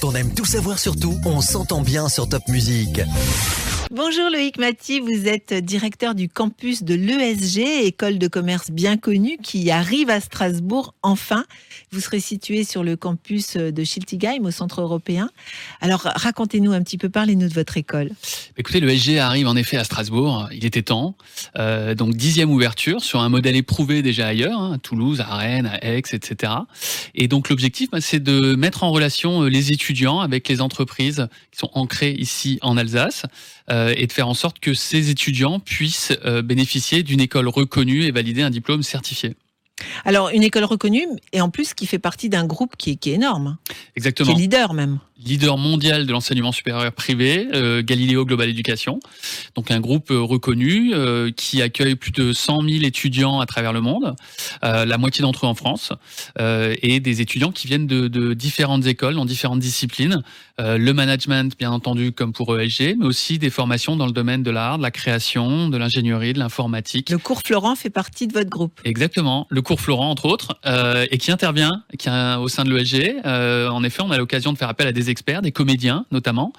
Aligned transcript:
Quand 0.00 0.08
on 0.08 0.14
aime 0.14 0.34
tout 0.34 0.44
savoir 0.44 0.78
sur 0.78 0.94
tout, 0.94 1.18
on 1.24 1.40
s'entend 1.40 1.80
bien 1.80 2.10
sur 2.10 2.28
Top 2.28 2.42
Music. 2.48 3.00
Bonjour 3.96 4.28
Loïc 4.30 4.58
Mathie, 4.58 5.00
vous 5.00 5.26
êtes 5.26 5.54
directeur 5.54 6.14
du 6.14 6.28
campus 6.28 6.82
de 6.82 6.94
l'ESG, 6.94 7.86
école 7.86 8.18
de 8.18 8.28
commerce 8.28 8.70
bien 8.70 8.98
connue 8.98 9.38
qui 9.42 9.70
arrive 9.70 10.10
à 10.10 10.20
Strasbourg 10.20 10.92
enfin. 11.02 11.46
Vous 11.92 12.00
serez 12.00 12.20
situé 12.20 12.64
sur 12.64 12.84
le 12.84 12.96
campus 12.96 13.56
de 13.56 13.84
Schiltigheim 13.84 14.44
au 14.44 14.50
centre 14.50 14.82
européen. 14.82 15.30
Alors 15.80 16.02
racontez-nous 16.14 16.72
un 16.72 16.82
petit 16.82 16.98
peu, 16.98 17.08
parlez-nous 17.08 17.48
de 17.48 17.54
votre 17.54 17.78
école. 17.78 18.10
Écoutez, 18.58 18.80
l'ESG 18.80 19.16
arrive 19.16 19.46
en 19.46 19.56
effet 19.56 19.78
à 19.78 19.84
Strasbourg, 19.84 20.46
il 20.52 20.66
était 20.66 20.82
temps. 20.82 21.16
Euh, 21.58 21.94
donc 21.94 22.16
dixième 22.16 22.50
ouverture 22.50 23.02
sur 23.02 23.20
un 23.20 23.30
modèle 23.30 23.56
éprouvé 23.56 24.02
déjà 24.02 24.26
ailleurs, 24.26 24.60
hein, 24.60 24.74
à 24.74 24.78
Toulouse, 24.78 25.22
à 25.22 25.36
Rennes, 25.36 25.70
à 25.72 25.82
Aix, 25.82 26.02
etc. 26.12 26.52
Et 27.14 27.28
donc 27.28 27.48
l'objectif, 27.48 27.88
bah, 27.90 28.02
c'est 28.02 28.22
de 28.22 28.56
mettre 28.56 28.84
en 28.84 28.90
relation 28.90 29.44
euh, 29.44 29.48
les 29.48 29.72
étudiants 29.72 30.20
avec 30.20 30.46
les 30.50 30.60
entreprises 30.60 31.28
qui 31.50 31.60
sont 31.60 31.70
ancrées 31.72 32.12
ici 32.12 32.58
en 32.60 32.76
Alsace. 32.76 33.24
Euh, 33.70 33.85
et 33.94 34.06
de 34.06 34.12
faire 34.12 34.28
en 34.28 34.34
sorte 34.34 34.58
que 34.58 34.74
ces 34.74 35.10
étudiants 35.10 35.60
puissent 35.60 36.12
euh, 36.24 36.42
bénéficier 36.42 37.02
d'une 37.02 37.20
école 37.20 37.48
reconnue 37.48 38.04
et 38.04 38.10
valider 38.10 38.42
un 38.42 38.50
diplôme 38.50 38.82
certifié. 38.82 39.34
Alors, 40.04 40.30
une 40.30 40.42
école 40.42 40.64
reconnue, 40.64 41.06
et 41.32 41.40
en 41.40 41.50
plus 41.50 41.74
qui 41.74 41.86
fait 41.86 41.98
partie 41.98 42.28
d'un 42.28 42.46
groupe 42.46 42.76
qui 42.76 42.92
est, 42.92 42.96
qui 42.96 43.10
est 43.10 43.14
énorme. 43.14 43.56
Exactement. 43.94 44.32
Qui 44.32 44.38
est 44.38 44.42
leader 44.42 44.74
même 44.74 44.98
leader 45.24 45.56
mondial 45.56 46.06
de 46.06 46.12
l'enseignement 46.12 46.52
supérieur 46.52 46.92
privé, 46.92 47.48
euh, 47.54 47.82
Galileo 47.82 48.24
Global 48.24 48.48
Education. 48.48 49.00
Donc 49.54 49.70
un 49.70 49.80
groupe 49.80 50.10
euh, 50.10 50.20
reconnu 50.20 50.92
euh, 50.94 51.30
qui 51.34 51.62
accueille 51.62 51.96
plus 51.96 52.12
de 52.12 52.32
100 52.32 52.62
000 52.62 52.84
étudiants 52.84 53.40
à 53.40 53.46
travers 53.46 53.72
le 53.72 53.80
monde, 53.80 54.14
la 54.62 54.98
moitié 54.98 55.22
d'entre 55.22 55.46
eux 55.46 55.48
en 55.48 55.54
France, 55.54 55.92
et 56.38 57.00
des 57.00 57.20
étudiants 57.20 57.52
qui 57.52 57.66
viennent 57.66 57.86
de, 57.86 58.08
de, 58.08 58.34
différentes 58.34 58.86
écoles 58.86 59.14
dans 59.14 59.24
différentes 59.24 59.60
disciplines. 59.60 60.22
le 60.58 60.92
management, 60.92 61.56
bien 61.58 61.70
entendu, 61.70 62.12
comme 62.12 62.32
pour 62.32 62.58
ESG, 62.58 62.96
mais 62.98 63.06
aussi 63.06 63.38
des 63.38 63.50
formations 63.50 63.96
dans 63.96 64.06
le 64.06 64.12
domaine 64.12 64.42
de 64.42 64.50
l'art, 64.50 64.78
de 64.78 64.82
la 64.82 64.90
création, 64.90 65.68
de 65.68 65.76
l'ingénierie, 65.76 66.32
de 66.32 66.38
l'informatique. 66.38 67.10
Le 67.10 67.18
cours 67.18 67.40
Florent 67.44 67.76
fait 67.76 67.90
partie 67.90 68.26
de 68.26 68.32
votre 68.32 68.50
groupe. 68.50 68.80
Exactement, 68.84 69.46
le 69.50 69.62
cours 69.66 69.80
Florent 69.80 70.10
entre 70.10 70.26
autres, 70.26 70.58
et 71.10 71.18
qui 71.18 71.30
intervient 71.30 71.82
qui 71.98 72.08
au 72.08 72.48
sein 72.48 72.64
de 72.64 72.74
l'ESG. 72.74 73.20
en 73.24 73.82
effet, 73.84 74.02
on 74.02 74.10
a 74.10 74.16
l'occasion 74.16 74.52
de 74.52 74.58
faire 74.58 74.68
appel 74.68 74.86
à 74.86 74.92
des 74.92 75.10
experts, 75.10 75.42
des 75.42 75.52
comédiens 75.52 76.06
notamment, 76.12 76.52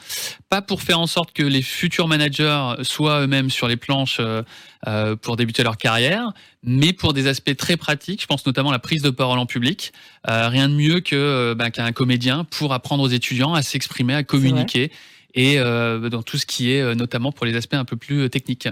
pas 0.50 0.62
pour 0.62 0.82
faire 0.82 1.00
en 1.00 1.08
sorte 1.08 1.32
que 1.34 1.44
les 1.44 1.62
futurs 1.62 2.08
managers 2.08 2.76
soient 2.82 3.22
eux-mêmes 3.22 3.50
sur 3.50 3.68
les 3.68 3.78
planches 3.78 4.18
euh, 4.20 4.44
euh, 4.88 5.16
pour 5.16 5.36
débuter 5.36 5.64
leur 5.64 5.78
carrière, 5.78 6.32
mais 6.64 6.94
pour 6.94 7.14
des 7.14 7.28
aspects 7.28 7.56
très 7.56 7.78
pratiques. 7.78 8.22
Je 8.22 8.28
pense 8.28 8.46
notamment 8.46 8.70
à 8.70 8.74
la 8.74 8.80
prise 8.80 9.02
de 9.02 9.10
parole 9.10 9.40
en 9.40 9.46
public. 9.46 9.94
Euh, 10.30 10.48
rien 10.50 10.70
de 10.70 10.76
mieux 10.76 11.00
que 11.00 11.54
bah, 11.54 11.72
qu'un 11.72 11.92
comédien 11.92 12.46
pour 12.46 12.74
apprendre 12.74 13.04
aux 13.04 13.10
étudiants 13.10 13.54
à 13.54 13.62
s'exprimer, 13.62 14.14
à 14.14 14.24
communiquer 14.24 14.92
et 15.38 15.60
euh, 15.60 16.10
dans 16.10 16.24
tout 16.24 16.38
ce 16.38 16.46
qui 16.46 16.72
est 16.72 16.82
euh, 16.82 16.96
notamment 16.96 17.32
pour 17.32 17.46
les 17.46 17.56
aspects 17.56 17.76
un 17.76 17.86
peu 17.86 17.96
plus 17.96 18.24
euh, 18.24 18.30
techniques. 18.30 18.68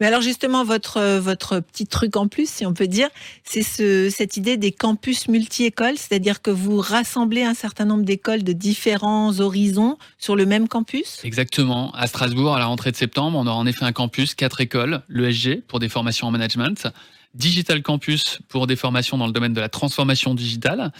Mais 0.00 0.06
alors 0.06 0.20
justement, 0.20 0.64
votre, 0.64 1.18
votre 1.18 1.60
petit 1.60 1.86
truc 1.86 2.16
en 2.16 2.28
plus, 2.28 2.48
si 2.48 2.66
on 2.66 2.74
peut 2.74 2.86
dire, 2.86 3.08
c'est 3.42 3.62
ce, 3.62 4.10
cette 4.10 4.36
idée 4.36 4.58
des 4.58 4.70
campus 4.70 5.28
multi-écoles, 5.28 5.96
c'est-à-dire 5.96 6.42
que 6.42 6.50
vous 6.50 6.78
rassemblez 6.78 7.42
un 7.42 7.54
certain 7.54 7.86
nombre 7.86 8.04
d'écoles 8.04 8.44
de 8.44 8.52
différents 8.52 9.40
horizons 9.40 9.96
sur 10.18 10.36
le 10.36 10.44
même 10.44 10.68
campus? 10.68 11.20
Exactement. 11.24 11.90
À 11.92 12.06
Strasbourg, 12.06 12.54
à 12.54 12.58
la 12.58 12.66
rentrée 12.66 12.92
de 12.92 12.96
septembre, 12.96 13.38
on 13.38 13.46
aura 13.46 13.56
en 13.56 13.66
effet 13.66 13.84
un 13.84 13.92
campus, 13.92 14.34
quatre 14.34 14.60
écoles, 14.60 15.00
l'ESG 15.08 15.62
pour 15.66 15.78
des 15.78 15.88
formations 15.88 16.26
en 16.26 16.30
management, 16.30 16.86
Digital 17.34 17.82
Campus 17.82 18.40
pour 18.48 18.66
des 18.66 18.76
formations 18.76 19.16
dans 19.16 19.26
le 19.26 19.32
domaine 19.32 19.52
de 19.52 19.60
la 19.60 19.68
transformation 19.68 20.34
digitale, 20.34 20.92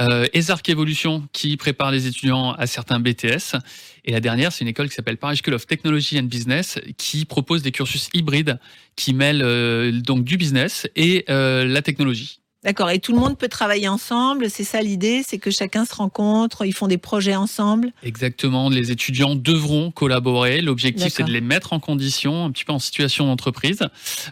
euh, 0.00 0.26
ESARC 0.32 0.68
Evolution 0.70 1.28
qui 1.32 1.56
prépare 1.56 1.90
les 1.90 2.06
étudiants 2.06 2.52
à 2.52 2.66
certains 2.66 3.00
BTS, 3.00 3.56
et 4.04 4.12
la 4.12 4.20
dernière, 4.20 4.52
c'est 4.52 4.62
une 4.62 4.68
école 4.68 4.88
qui 4.88 4.94
s'appelle 4.94 5.16
Paris 5.16 5.40
School 5.42 5.54
of 5.54 5.66
Technology 5.66 6.18
and 6.18 6.24
Business 6.24 6.78
qui 6.98 7.24
propose 7.24 7.62
des 7.62 7.72
cursus 7.72 8.08
hybrides 8.12 8.58
qui 8.96 9.14
mêlent 9.14 9.42
euh, 9.42 9.92
donc 9.92 10.24
du 10.24 10.36
business 10.36 10.86
et 10.94 11.24
euh, 11.30 11.64
la 11.64 11.82
technologie. 11.82 12.40
D'accord. 12.64 12.90
Et 12.90 12.98
tout 12.98 13.12
le 13.12 13.18
monde 13.18 13.36
peut 13.36 13.48
travailler 13.48 13.88
ensemble. 13.88 14.48
C'est 14.48 14.64
ça 14.64 14.80
l'idée, 14.80 15.22
c'est 15.26 15.36
que 15.36 15.50
chacun 15.50 15.84
se 15.84 15.94
rencontre, 15.94 16.64
ils 16.64 16.72
font 16.72 16.88
des 16.88 16.96
projets 16.96 17.36
ensemble? 17.36 17.92
Exactement. 18.02 18.70
Les 18.70 18.90
étudiants 18.90 19.34
devront 19.34 19.90
collaborer. 19.90 20.62
L'objectif, 20.62 21.12
c'est 21.12 21.24
de 21.24 21.30
les 21.30 21.42
mettre 21.42 21.74
en 21.74 21.80
condition, 21.80 22.46
un 22.46 22.50
petit 22.50 22.64
peu 22.64 22.72
en 22.72 22.78
situation 22.78 23.26
d'entreprise. 23.26 23.80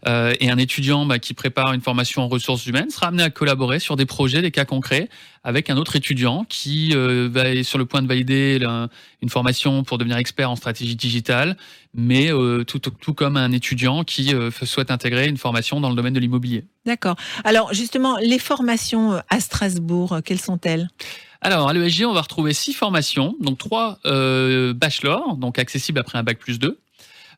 Euh, 0.09 0.35
et 0.41 0.51
un 0.51 0.57
étudiant 0.57 1.05
bah, 1.05 1.19
qui 1.19 1.35
prépare 1.35 1.75
une 1.75 1.83
formation 1.83 2.23
en 2.23 2.29
ressources 2.29 2.65
humaines 2.67 2.89
sera 2.89 3.09
amené 3.09 3.23
à 3.23 3.29
collaborer 3.29 3.81
sur 3.81 3.97
des 3.97 4.07
projets, 4.07 4.41
des 4.41 4.51
cas 4.51 4.65
concrets, 4.65 5.11
avec 5.45 5.71
un 5.71 5.77
autre 5.77 5.97
étudiant 5.97 6.45
qui 6.49 6.93
euh, 6.95 7.29
va 7.31 7.49
être 7.49 7.65
sur 7.65 7.79
le 7.79 7.87
point 7.87 8.03
de 8.03 8.07
valider 8.07 8.65
une 9.21 9.29
formation 9.29 9.83
pour 9.83 9.99
devenir 9.99 10.17
expert 10.17 10.51
en 10.51 10.57
stratégie 10.57 10.97
digitale, 10.97 11.57
mais 11.95 12.33
euh, 12.33 12.65
tout, 12.65 12.79
tout, 12.79 13.15
comme 13.15 13.37
un 13.37 13.53
étudiant 13.53 14.05
qui 14.05 14.35
euh, 14.35 14.51
souhaite 14.51 14.91
intégrer 14.91 15.29
une 15.29 15.37
formation 15.37 15.81
dans 15.81 15.91
le 15.91 15.97
domaine 15.97 16.15
de 16.15 16.21
l'immobilier. 16.21 16.65
D'accord. 16.87 17.17
Alors 17.45 17.73
justement, 17.75 18.17
les 18.19 18.39
formations 18.39 19.21
à 19.29 19.41
Strasbourg, 19.41 20.19
quelles 20.25 20.41
sont-elles? 20.41 20.89
Alors, 21.41 21.69
à 21.69 21.73
l'ESG, 21.73 22.05
on 22.05 22.13
va 22.13 22.21
retrouver 22.21 22.53
six 22.53 22.73
formations, 22.73 23.35
donc 23.41 23.59
trois 23.59 23.99
bachelors, 24.05 25.37
donc 25.37 25.59
accessibles 25.59 25.99
après 25.99 26.17
un 26.17 26.23
bac 26.23 26.39
plus 26.39 26.61
deux, 26.61 26.79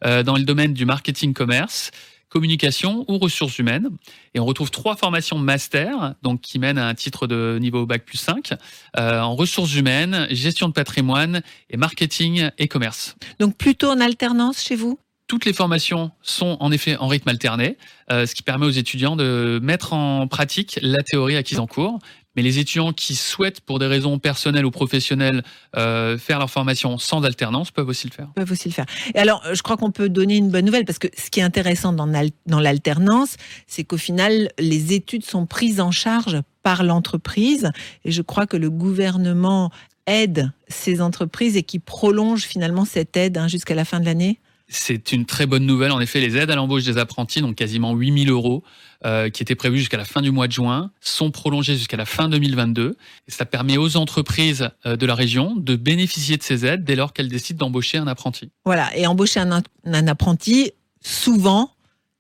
euh, 0.04 0.22
dans 0.22 0.36
le 0.36 0.42
domaine 0.42 0.75
du 0.75 0.84
marketing 0.84 1.32
commerce, 1.32 1.91
communication 2.34 3.05
ou 3.09 3.19
ressources 3.19 3.59
humaines. 3.59 3.91
Et 4.34 4.41
on 4.41 4.45
retrouve 4.45 4.71
trois 4.71 4.97
formations 4.97 5.39
master, 5.39 6.15
donc 6.22 6.41
qui 6.41 6.59
mènent 6.59 6.78
à 6.78 6.89
un 6.89 6.95
titre 6.95 7.28
de 7.28 7.59
niveau 7.61 7.87
bac 7.87 8.05
plus 8.05 8.19
5, 8.19 8.55
euh, 8.99 9.21
en 9.21 9.37
ressources 9.37 9.75
humaines, 9.77 10.27
gestion 10.31 10.69
de 10.69 10.72
patrimoine 10.72 11.43
et 11.71 11.77
marketing 11.77 12.50
et 12.59 12.67
commerce. 12.67 13.15
Donc 13.39 13.56
plutôt 13.56 13.89
en 13.89 14.00
alternance 14.00 14.61
chez 14.61 14.75
vous? 14.75 14.99
Toutes 15.27 15.47
les 15.47 15.55
formations 15.55 16.11
sont 16.21 16.59
en 16.61 16.71
effet 16.71 16.97
en 16.97 17.06
rythme 17.06 17.31
alterné, 17.31 17.78
euh, 18.11 18.27
ce 18.27 18.34
qui 18.34 18.43
permet 18.43 18.66
aux 18.66 18.71
étudiants 18.71 19.16
de 19.16 19.59
mettre 19.62 19.95
en 19.95 20.27
pratique 20.28 20.78
la 20.83 21.03
théorie 21.03 21.37
acquise 21.37 21.61
en 21.61 21.66
cours, 21.66 21.99
mais 22.37 22.43
les 22.43 22.59
étudiants 22.59 22.93
qui 22.93 23.15
souhaitent, 23.15 23.61
pour 23.61 23.78
des 23.78 23.87
raisons 23.87 24.19
personnelles 24.19 24.67
ou 24.67 24.71
professionnelles, 24.71 25.43
euh, 25.77 26.19
faire 26.19 26.39
leur 26.39 26.50
formation 26.50 26.99
sans 26.99 27.25
alternance 27.25 27.71
peuvent 27.71 27.89
aussi 27.89 28.09
le 28.09 28.12
faire. 28.12 28.28
Peuvent 28.34 28.50
aussi 28.50 28.69
le 28.69 28.75
faire. 28.75 28.87
Et 29.15 29.19
alors, 29.19 29.43
je 29.53 29.62
crois 29.62 29.77
qu'on 29.77 29.91
peut 29.91 30.09
donner 30.09 30.37
une 30.37 30.50
bonne 30.50 30.65
nouvelle 30.65 30.84
parce 30.84 30.99
que 30.99 31.09
ce 31.17 31.31
qui 31.31 31.41
est 31.41 31.45
intéressant 31.45 31.93
dans, 31.93 32.11
dans 32.47 32.61
l'alternance, 32.61 33.37
c'est 33.67 33.84
qu'au 33.84 33.97
final, 33.97 34.50
les 34.59 34.93
études 34.93 35.25
sont 35.25 35.47
prises 35.47 35.81
en 35.81 35.91
charge 35.91 36.41
par 36.62 36.83
l'entreprise. 36.83 37.71
Et 38.05 38.11
je 38.11 38.22
crois 38.22 38.47
que 38.47 38.56
le 38.56 38.71
gouvernement 38.71 39.71
aide 40.06 40.51
ces 40.69 41.01
entreprises 41.01 41.56
et 41.56 41.62
qui 41.62 41.78
prolonge 41.78 42.43
finalement 42.43 42.84
cette 42.84 43.16
aide 43.16 43.39
hein, 43.39 43.49
jusqu'à 43.49 43.75
la 43.75 43.84
fin 43.84 44.01
de 44.01 44.05
l'année. 44.05 44.41
C'est 44.69 45.12
une 45.12 45.26
très 45.26 45.47
bonne 45.47 45.66
nouvelle. 45.66 45.92
En 45.92 46.00
effet, 46.00 46.20
les 46.20 46.36
aides 46.36 46.50
à 46.50 46.54
l'embauche 46.54 46.84
des 46.84 46.97
apprentis, 46.97 47.41
donc 47.42 47.54
quasiment 47.54 47.94
8000 47.94 48.30
euros, 48.30 48.64
euh, 49.04 49.28
qui 49.28 49.42
étaient 49.42 49.54
prévues 49.54 49.78
jusqu'à 49.78 49.98
la 49.98 50.06
fin 50.06 50.22
du 50.22 50.30
mois 50.30 50.47
de 50.47 50.52
juin, 50.52 50.91
sont 51.00 51.30
prolongées 51.30 51.76
jusqu'à 51.76 51.98
la 51.98 52.06
fin 52.06 52.28
2022. 52.28 52.97
Et 53.28 53.30
ça 53.30 53.44
permet 53.44 53.76
aux 53.76 53.97
entreprises 53.97 54.70
euh, 54.86 54.97
de 54.97 55.06
la 55.06 55.14
région 55.14 55.54
de 55.54 55.76
bénéficier 55.76 56.38
de 56.38 56.42
ces 56.42 56.64
aides 56.64 56.84
dès 56.84 56.97
lors 56.97 57.12
qu'elles 57.12 57.28
décident 57.28 57.66
d'embaucher 57.66 57.98
un 57.98 58.06
apprenti. 58.06 58.50
Voilà, 58.64 58.97
et 58.97 59.06
embaucher 59.06 59.41
un, 59.41 59.62
un 59.84 60.08
apprenti, 60.08 60.72
souvent, 61.03 61.70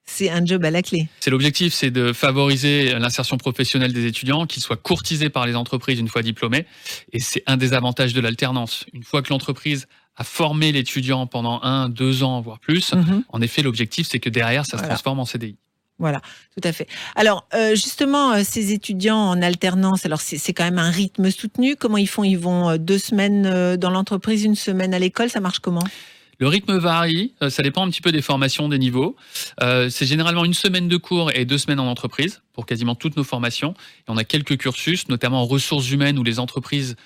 c'est 0.06 0.28
un 0.28 0.44
job 0.44 0.64
à 0.64 0.70
la 0.70 0.82
clé. 0.82 1.08
C'est 1.20 1.30
l'objectif, 1.30 1.72
c'est 1.72 1.90
de 1.90 2.12
favoriser 2.12 2.98
l'insertion 2.98 3.38
professionnelle 3.38 3.92
des 3.92 4.06
étudiants, 4.06 4.46
qu'ils 4.46 4.62
soient 4.62 4.76
courtisés 4.76 5.30
par 5.30 5.46
les 5.46 5.56
entreprises 5.56 5.98
une 5.98 6.08
fois 6.08 6.22
diplômés. 6.22 6.66
Et 7.12 7.20
c'est 7.20 7.42
un 7.46 7.56
des 7.56 7.72
avantages 7.72 8.12
de 8.12 8.20
l'alternance. 8.20 8.84
Une 8.92 9.02
fois 9.02 9.22
que 9.22 9.30
l'entreprise 9.30 9.86
à 10.16 10.24
former 10.24 10.72
l'étudiant 10.72 11.26
pendant 11.26 11.60
un, 11.62 11.88
deux 11.88 12.22
ans, 12.22 12.40
voire 12.40 12.60
plus. 12.60 12.92
Mhm. 12.92 13.24
En 13.28 13.40
effet, 13.40 13.62
l'objectif, 13.62 14.06
c'est 14.08 14.20
que 14.20 14.30
derrière, 14.30 14.64
ça 14.64 14.78
se 14.78 14.84
transforme 14.84 15.20
en 15.20 15.24
CDI. 15.24 15.56
Voilà, 15.98 16.20
tout 16.52 16.66
à 16.66 16.72
fait. 16.72 16.88
Alors, 17.14 17.46
euh, 17.54 17.70
justement, 17.70 18.32
euh, 18.32 18.42
ces 18.42 18.72
étudiants 18.72 19.16
en 19.16 19.40
alternance, 19.40 20.04
alors 20.04 20.20
c'est 20.20 20.52
quand 20.52 20.64
même 20.64 20.78
un 20.78 20.90
rythme 20.90 21.30
soutenu. 21.30 21.76
Comment 21.76 21.98
ils 21.98 22.08
font? 22.08 22.24
Ils 22.24 22.38
vont 22.38 22.70
euh, 22.70 22.78
deux 22.78 22.98
semaines 22.98 23.76
dans 23.76 23.90
l'entreprise, 23.90 24.44
une 24.44 24.56
semaine 24.56 24.92
à 24.92 24.98
l'école? 24.98 25.30
Ça 25.30 25.40
marche 25.40 25.60
comment? 25.60 25.84
Le 26.38 26.48
rythme 26.48 26.76
varie, 26.78 27.34
ça 27.48 27.62
dépend 27.62 27.86
un 27.86 27.90
petit 27.90 28.00
peu 28.00 28.12
des 28.12 28.22
formations, 28.22 28.68
des 28.68 28.78
niveaux. 28.78 29.16
c'est 29.60 30.06
généralement 30.06 30.44
une 30.44 30.54
semaine 30.54 30.88
de 30.88 30.96
cours 30.96 31.30
et 31.32 31.44
deux 31.44 31.58
semaines 31.58 31.80
en 31.80 31.90
entreprise 31.90 32.42
pour 32.52 32.66
quasiment 32.66 32.94
toutes 32.94 33.16
nos 33.16 33.24
formations. 33.24 33.74
Et 34.00 34.08
on 34.08 34.16
a 34.16 34.24
quelques 34.24 34.56
cursus, 34.56 35.08
notamment 35.08 35.42
en 35.42 35.46
ressources 35.46 35.90
humaines, 35.90 36.18
où 36.18 36.24
les 36.24 36.38
entreprises 36.38 36.96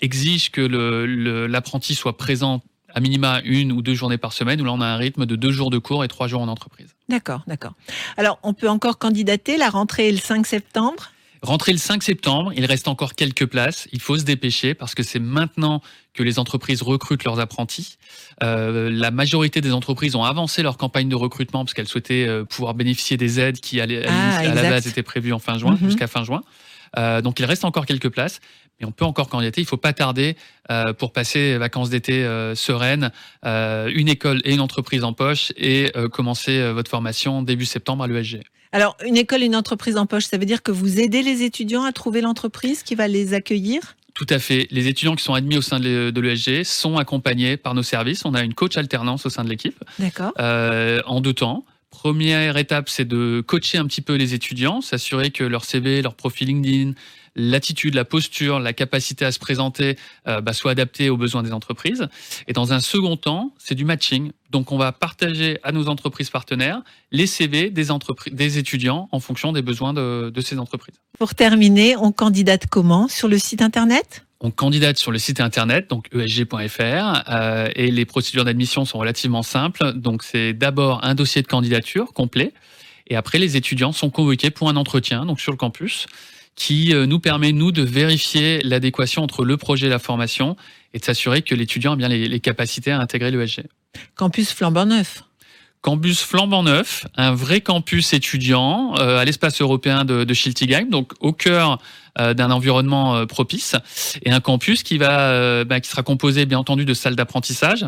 exige 0.00 0.50
que 0.50 0.60
l'apprenti 1.46 1.94
soit 1.94 2.16
présent 2.16 2.62
à 2.94 3.00
minima 3.00 3.40
une 3.44 3.72
ou 3.72 3.82
deux 3.82 3.94
journées 3.94 4.18
par 4.18 4.32
semaine, 4.32 4.60
où 4.60 4.64
là 4.64 4.72
on 4.72 4.80
a 4.80 4.86
un 4.86 4.96
rythme 4.96 5.26
de 5.26 5.34
deux 5.34 5.50
jours 5.50 5.70
de 5.70 5.78
cours 5.78 6.04
et 6.04 6.08
trois 6.08 6.28
jours 6.28 6.42
en 6.42 6.48
entreprise. 6.48 6.94
D'accord, 7.08 7.42
d'accord. 7.46 7.72
Alors 8.16 8.38
on 8.44 8.54
peut 8.54 8.68
encore 8.68 8.98
candidater, 8.98 9.56
la 9.56 9.68
rentrée 9.68 10.08
est 10.08 10.12
le 10.12 10.18
5 10.18 10.46
septembre? 10.46 11.10
Rentrée 11.44 11.72
le 11.72 11.78
5 11.78 12.02
septembre, 12.02 12.52
il 12.56 12.64
reste 12.64 12.88
encore 12.88 13.14
quelques 13.14 13.44
places. 13.44 13.86
Il 13.92 14.00
faut 14.00 14.16
se 14.16 14.24
dépêcher 14.24 14.72
parce 14.72 14.94
que 14.94 15.02
c'est 15.02 15.18
maintenant 15.18 15.82
que 16.14 16.22
les 16.22 16.38
entreprises 16.38 16.80
recrutent 16.80 17.24
leurs 17.24 17.38
apprentis. 17.38 17.98
Euh, 18.42 18.88
la 18.90 19.10
majorité 19.10 19.60
des 19.60 19.72
entreprises 19.72 20.16
ont 20.16 20.24
avancé 20.24 20.62
leur 20.62 20.78
campagne 20.78 21.08
de 21.08 21.14
recrutement 21.14 21.64
parce 21.64 21.74
qu'elles 21.74 21.88
souhaitaient 21.88 22.26
euh, 22.26 22.44
pouvoir 22.44 22.72
bénéficier 22.72 23.18
des 23.18 23.40
aides 23.40 23.60
qui 23.60 23.80
à, 23.80 23.84
ah, 23.84 24.42
la 24.42 24.62
base 24.70 24.86
étaient 24.86 25.02
prévues 25.02 25.34
en 25.34 25.38
fin 25.38 25.58
juin, 25.58 25.72
mhm. 25.72 25.90
jusqu'à 25.90 26.06
fin 26.06 26.24
juin. 26.24 26.42
Euh, 26.96 27.20
donc 27.20 27.40
il 27.40 27.44
reste 27.44 27.64
encore 27.64 27.86
quelques 27.86 28.08
places, 28.08 28.40
mais 28.80 28.86
on 28.86 28.92
peut 28.92 29.04
encore 29.04 29.28
candidater. 29.28 29.60
Il 29.60 29.66
faut 29.66 29.76
pas 29.76 29.92
tarder 29.92 30.36
pour 30.98 31.12
passer 31.12 31.52
les 31.52 31.58
vacances 31.58 31.90
d'été 31.90 32.22
sereines, 32.54 33.12
une 33.44 34.08
école 34.08 34.40
et 34.44 34.54
une 34.54 34.60
entreprise 34.60 35.04
en 35.04 35.12
poche 35.12 35.52
et 35.56 35.92
commencer 36.12 36.72
votre 36.72 36.90
formation 36.90 37.42
début 37.42 37.66
septembre 37.66 38.04
à 38.04 38.06
l'USG. 38.06 38.40
Alors, 38.72 38.96
une 39.06 39.16
école, 39.16 39.42
une 39.42 39.54
entreprise 39.54 39.96
en 39.96 40.04
poche, 40.04 40.24
ça 40.24 40.36
veut 40.36 40.46
dire 40.46 40.64
que 40.64 40.72
vous 40.72 40.98
aidez 40.98 41.22
les 41.22 41.42
étudiants 41.42 41.84
à 41.84 41.92
trouver 41.92 42.20
l'entreprise 42.20 42.82
qui 42.82 42.96
va 42.96 43.06
les 43.06 43.32
accueillir? 43.32 43.94
Tout 44.14 44.26
à 44.28 44.40
fait. 44.40 44.66
Les 44.72 44.88
étudiants 44.88 45.14
qui 45.14 45.22
sont 45.22 45.34
admis 45.34 45.56
au 45.56 45.62
sein 45.62 45.78
de 45.78 46.20
l'ESG 46.20 46.64
sont 46.64 46.96
accompagnés 46.96 47.56
par 47.56 47.74
nos 47.74 47.84
services. 47.84 48.24
On 48.24 48.34
a 48.34 48.42
une 48.42 48.54
coach 48.54 48.76
alternance 48.76 49.26
au 49.26 49.30
sein 49.30 49.44
de 49.44 49.48
l'équipe. 49.48 49.78
D'accord. 50.00 50.32
Euh, 50.40 51.00
en 51.06 51.20
deux 51.20 51.34
temps. 51.34 51.64
Première 51.90 52.56
étape, 52.56 52.88
c'est 52.88 53.04
de 53.04 53.44
coacher 53.46 53.78
un 53.78 53.86
petit 53.86 54.02
peu 54.02 54.14
les 54.14 54.34
étudiants, 54.34 54.80
s'assurer 54.80 55.30
que 55.30 55.44
leur 55.44 55.64
CV, 55.64 56.02
leur 56.02 56.16
profil 56.16 56.48
LinkedIn, 56.48 56.94
l'attitude, 57.36 57.94
la 57.94 58.04
posture, 58.04 58.60
la 58.60 58.72
capacité 58.72 59.24
à 59.24 59.32
se 59.32 59.38
présenter 59.38 59.96
euh, 60.28 60.40
bah, 60.40 60.52
soit 60.52 60.72
adaptée 60.72 61.10
aux 61.10 61.16
besoins 61.16 61.42
des 61.42 61.52
entreprises. 61.52 62.08
Et 62.46 62.52
dans 62.52 62.72
un 62.72 62.80
second 62.80 63.16
temps, 63.16 63.52
c'est 63.58 63.74
du 63.74 63.84
matching. 63.84 64.32
Donc 64.50 64.72
on 64.72 64.78
va 64.78 64.92
partager 64.92 65.58
à 65.62 65.72
nos 65.72 65.88
entreprises 65.88 66.30
partenaires 66.30 66.82
les 67.10 67.26
CV 67.26 67.70
des, 67.70 67.86
des 68.30 68.58
étudiants 68.58 69.08
en 69.10 69.20
fonction 69.20 69.52
des 69.52 69.62
besoins 69.62 69.92
de, 69.92 70.30
de 70.30 70.40
ces 70.40 70.58
entreprises. 70.58 70.96
Pour 71.18 71.34
terminer, 71.34 71.96
on 71.96 72.12
candidate 72.12 72.66
comment? 72.68 73.08
Sur 73.08 73.28
le 73.28 73.38
site 73.38 73.62
internet? 73.62 74.24
On 74.40 74.50
candidate 74.50 74.98
sur 74.98 75.10
le 75.10 75.18
site 75.18 75.40
internet, 75.40 75.88
donc 75.88 76.08
esg.fr, 76.12 77.22
euh, 77.30 77.68
et 77.74 77.90
les 77.90 78.04
procédures 78.04 78.44
d'admission 78.44 78.84
sont 78.84 78.98
relativement 78.98 79.42
simples. 79.42 79.94
Donc 79.94 80.22
c'est 80.22 80.52
d'abord 80.52 81.02
un 81.02 81.14
dossier 81.14 81.40
de 81.40 81.46
candidature 81.46 82.12
complet, 82.12 82.52
et 83.06 83.16
après 83.16 83.38
les 83.38 83.56
étudiants 83.56 83.92
sont 83.92 84.10
convoqués 84.10 84.50
pour 84.50 84.68
un 84.68 84.76
entretien, 84.76 85.24
donc 85.24 85.40
sur 85.40 85.50
le 85.50 85.56
campus 85.56 86.06
qui 86.56 86.94
euh, 86.94 87.06
nous 87.06 87.20
permet, 87.20 87.52
nous, 87.52 87.72
de 87.72 87.82
vérifier 87.82 88.60
l'adéquation 88.62 89.22
entre 89.22 89.44
le 89.44 89.56
projet 89.56 89.86
et 89.86 89.90
la 89.90 89.98
formation 89.98 90.56
et 90.92 90.98
de 90.98 91.04
s'assurer 91.04 91.42
que 91.42 91.54
l'étudiant 91.54 91.92
a 91.92 91.96
bien 91.96 92.08
les, 92.08 92.40
capacités 92.40 92.92
à 92.92 93.00
intégrer 93.00 93.30
l'ESG. 93.30 93.64
Campus 94.14 94.52
flambant 94.52 94.86
neuf 94.86 95.24
campus 95.84 96.22
flambant 96.22 96.62
neuf, 96.62 97.06
un 97.14 97.34
vrai 97.34 97.60
campus 97.60 98.14
étudiant 98.14 98.94
euh, 98.98 99.18
à 99.18 99.24
l'espace 99.26 99.60
européen 99.60 100.06
de, 100.06 100.24
de 100.24 100.34
Schiltigheim, 100.34 100.88
donc 100.88 101.12
au 101.20 101.34
cœur 101.34 101.78
euh, 102.20 102.32
d'un 102.32 102.52
environnement 102.52 103.16
euh, 103.16 103.26
propice 103.26 103.74
et 104.22 104.30
un 104.30 104.38
campus 104.38 104.84
qui 104.84 104.98
va 104.98 105.30
euh, 105.30 105.64
bah, 105.64 105.80
qui 105.80 105.90
sera 105.90 106.04
composé 106.04 106.46
bien 106.46 106.60
entendu 106.60 106.84
de 106.84 106.94
salles 106.94 107.16
d'apprentissage 107.16 107.86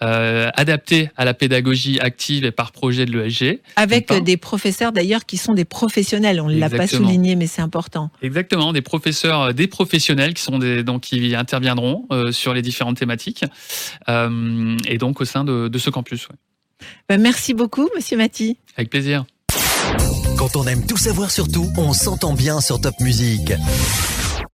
adaptées 0.00 1.10
à 1.16 1.24
la 1.24 1.32
pédagogie 1.32 2.00
active 2.00 2.44
et 2.44 2.50
par 2.50 2.72
projet 2.72 3.06
de 3.06 3.16
l'ESG. 3.16 3.60
Avec 3.76 4.12
des 4.24 4.36
professeurs 4.36 4.90
d'ailleurs 4.90 5.24
qui 5.26 5.36
sont 5.36 5.54
des 5.54 5.64
professionnels. 5.64 6.40
On 6.40 6.48
ne 6.48 6.58
l'a 6.58 6.68
pas 6.68 6.88
souligné, 6.88 7.36
mais 7.36 7.46
c'est 7.46 7.62
important. 7.62 8.10
Exactement, 8.20 8.72
des 8.72 8.82
professeurs, 8.82 9.54
des 9.54 9.68
professionnels 9.68 10.34
qui 10.34 10.42
sont 10.42 10.58
des 10.58 10.82
donc 10.82 11.02
qui 11.02 11.36
interviendront 11.36 12.08
sur 12.32 12.54
les 12.54 12.62
différentes 12.62 12.98
thématiques 12.98 13.44
et 14.08 14.98
donc 14.98 15.20
au 15.20 15.24
sein 15.24 15.44
de, 15.44 15.68
de 15.68 15.78
ce 15.78 15.90
campus. 15.90 16.28
Bah, 17.08 17.18
merci 17.18 17.54
beaucoup, 17.54 17.88
Monsieur 17.96 18.16
Maty. 18.16 18.58
Avec 18.76 18.90
plaisir. 18.90 19.24
Quand 20.36 20.56
on 20.56 20.66
aime 20.66 20.86
tout 20.86 20.96
savoir 20.96 21.30
sur 21.30 21.48
tout, 21.48 21.68
on 21.76 21.92
s'entend 21.92 22.32
bien 22.32 22.60
sur 22.60 22.80
Top 22.80 22.94
Music. 23.00 23.52